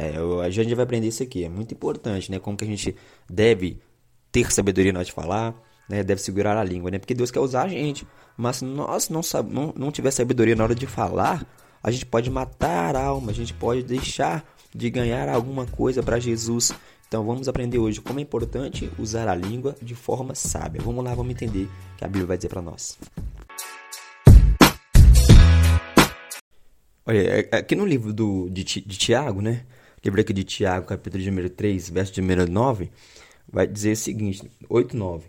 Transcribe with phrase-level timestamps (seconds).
[0.00, 2.38] É, a gente vai aprender isso aqui, é muito importante, né?
[2.38, 2.96] Como que a gente
[3.28, 3.78] deve
[4.32, 5.54] ter sabedoria na hora de falar,
[5.86, 6.02] né?
[6.02, 6.98] Deve segurar a língua, né?
[6.98, 8.06] Porque Deus quer usar a gente.
[8.34, 11.46] Mas se nós não, não, não tiver sabedoria na hora de falar,
[11.82, 14.42] a gente pode matar a alma, a gente pode deixar
[14.74, 16.72] de ganhar alguma coisa para Jesus.
[17.06, 20.80] Então vamos aprender hoje como é importante usar a língua de forma sábia.
[20.82, 22.98] Vamos lá, vamos entender o que a Bíblia vai dizer para nós.
[27.04, 29.66] Olha, é, é, aqui no livro do, de, de Tiago, né?
[30.02, 32.90] Livro aqui de Tiago, capítulo número 3, verso de número 9,
[33.46, 35.28] vai dizer o seguinte, 8, 9,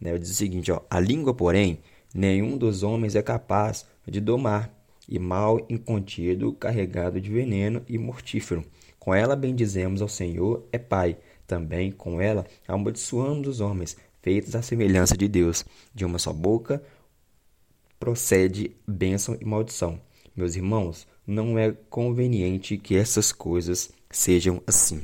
[0.00, 0.10] né?
[0.10, 1.80] Vai dizer o seguinte, ó, a língua, porém,
[2.14, 4.72] nenhum dos homens é capaz de domar,
[5.08, 8.64] e mal incontido, carregado de veneno e mortífero.
[8.96, 11.16] Com ela bendizemos ao Senhor, é Pai.
[11.44, 15.64] Também com ela amaldiçoamos os homens, feitos à semelhança de Deus.
[15.92, 16.80] De uma só boca
[17.98, 20.00] procede bênção e maldição.
[20.34, 25.02] Meus irmãos, não é conveniente que essas coisas sejam assim.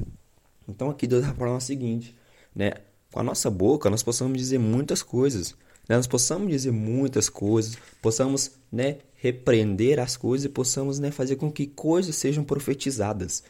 [0.68, 2.14] Então aqui Deus está falando o seguinte,
[2.54, 2.72] né?
[3.10, 5.56] Com a nossa boca nós possamos dizer muitas coisas,
[5.88, 5.96] né?
[5.96, 11.50] nós possamos dizer muitas coisas, possamos, né, repreender as coisas e possamos, né, fazer com
[11.50, 13.42] que coisas sejam profetizadas.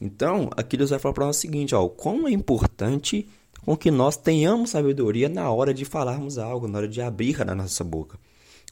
[0.00, 3.26] Então, aqui Deus vai falar para nós o seguinte, ó, como é importante
[3.64, 7.54] com que nós tenhamos sabedoria na hora de falarmos algo, na hora de abrir a
[7.54, 8.18] nossa boca.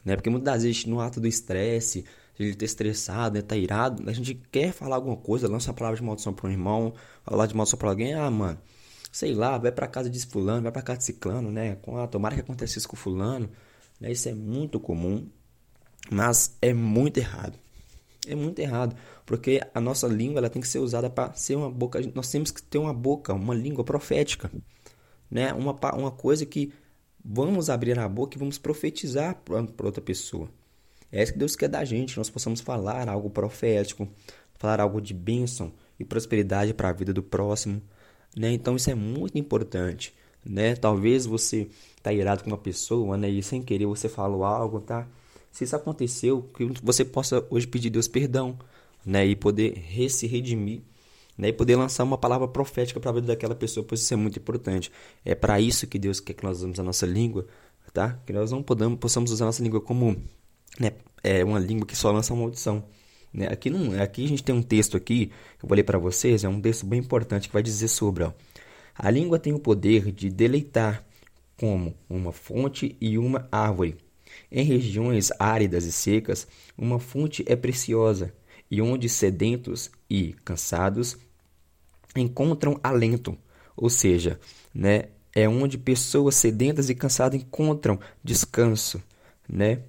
[0.04, 0.16] Né?
[0.16, 2.04] Porque muitas das vezes no ato do estresse,
[2.38, 5.98] ele está estressado, né, tá irado, a gente quer falar alguma coisa, lança a palavra
[5.98, 8.58] de maldição para um irmão, falar de maldição para alguém, ah, mano,
[9.12, 11.78] sei lá, vai para casa de fulano, vai para casa de ciclano, né?
[11.88, 13.50] Ah, tomara que aconteça isso com fulano,
[14.00, 14.10] né?
[14.12, 15.28] Isso é muito comum,
[16.10, 17.58] mas é muito errado.
[18.26, 18.94] É muito errado,
[19.24, 22.00] porque a nossa língua ela tem que ser usada para ser uma boca.
[22.14, 24.50] Nós temos que ter uma boca, uma língua profética,
[25.30, 25.52] né?
[25.54, 26.72] Uma, uma coisa que
[27.24, 30.50] vamos abrir a boca e vamos profetizar para outra pessoa.
[31.12, 34.08] É isso que Deus quer da gente, nós possamos falar algo profético,
[34.58, 37.82] falar algo de bênção e prosperidade para a vida do próximo,
[38.36, 38.52] né?
[38.52, 40.76] Então isso é muito importante, né?
[40.76, 41.68] Talvez você
[42.02, 43.28] tá irado com uma pessoa, né?
[43.28, 45.08] E sem querer você falou algo, tá?
[45.50, 48.56] Se isso aconteceu, que você possa hoje pedir Deus perdão,
[49.04, 49.26] né?
[49.26, 50.80] E poder se redimir,
[51.36, 51.48] né?
[51.48, 54.38] E poder lançar uma palavra profética para a vida daquela pessoa, pois isso é muito
[54.38, 54.92] importante.
[55.24, 57.46] É para isso que Deus quer que nós usemos a nossa língua,
[57.92, 58.20] tá?
[58.24, 60.16] Que nós não podamos, possamos usar a nossa língua como
[60.78, 60.92] né?
[61.22, 62.84] É uma língua que só lança maldição.
[63.32, 63.46] Né?
[63.48, 66.44] Aqui, não, aqui a gente tem um texto aqui, que eu vou ler para vocês,
[66.44, 68.32] é um texto bem importante que vai dizer sobre, ó,
[68.94, 71.04] a língua tem o poder de deleitar
[71.56, 73.96] como uma fonte e uma árvore
[74.50, 78.32] em regiões áridas e secas, uma fonte é preciosa,
[78.70, 81.16] e onde sedentos e cansados
[82.16, 83.36] encontram alento,
[83.76, 84.38] ou seja,
[84.74, 89.02] né, é onde pessoas sedentas e cansadas encontram descanso,
[89.48, 89.80] né?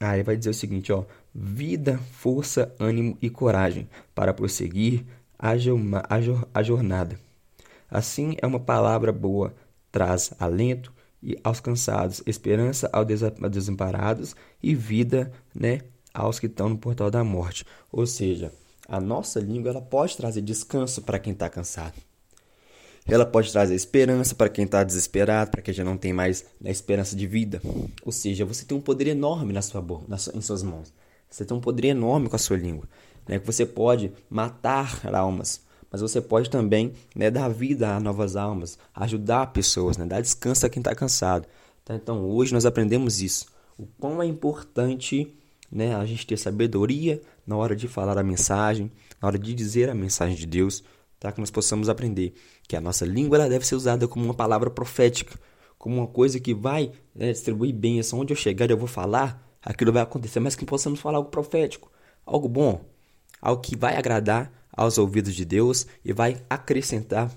[0.00, 5.04] Aí vai dizer o seguinte, ó, vida, força, ânimo e coragem para prosseguir
[5.38, 5.52] a,
[6.52, 7.18] a jornada.
[7.90, 9.54] Assim é uma palavra boa,
[9.90, 10.92] traz alento,
[11.24, 13.06] e aos cansados, esperança aos
[13.50, 15.80] desamparados e vida, né,
[16.12, 17.64] aos que estão no portal da morte.
[17.90, 18.52] Ou seja,
[18.86, 21.94] a nossa língua ela pode trazer descanso para quem está cansado.
[23.06, 26.70] Ela pode trazer esperança para quem está desesperado, para quem já não tem mais né,
[26.70, 27.60] esperança de vida.
[28.02, 30.92] Ou seja, você tem um poder enorme na sua boca, na sua, em suas mãos.
[31.28, 32.88] Você tem um poder enorme com a sua língua.
[33.28, 38.36] Né, que você pode matar almas, mas você pode também né, dar vida a novas
[38.36, 41.46] almas, ajudar pessoas, né, dar descanso a quem está cansado.
[41.84, 41.94] Tá?
[41.94, 43.46] Então hoje nós aprendemos isso.
[43.78, 45.34] O quão é importante
[45.70, 48.90] né, a gente ter sabedoria na hora de falar a mensagem,
[49.20, 50.82] na hora de dizer a mensagem de Deus,
[51.24, 51.32] tá?
[51.32, 52.34] que nós possamos aprender
[52.68, 55.38] que a nossa língua ela deve ser usada como uma palavra profética,
[55.78, 58.20] como uma coisa que vai né, distribuir bênção.
[58.20, 61.90] Onde eu chegar eu vou falar, aquilo vai acontecer, mas que possamos falar algo profético,
[62.26, 62.84] algo bom,
[63.40, 67.30] algo que vai agradar aos ouvidos de Deus e vai acrescentar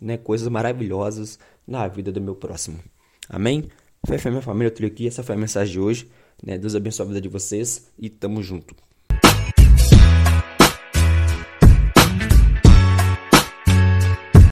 [0.00, 2.80] né, coisas maravilhosas na vida do meu próximo.
[3.28, 3.68] Amém?
[4.06, 5.06] Fé, fé, minha família, eu aqui.
[5.06, 6.10] Essa foi a mensagem de hoje.
[6.42, 6.58] Né?
[6.58, 8.74] Deus abençoe a vida de vocês e tamo junto.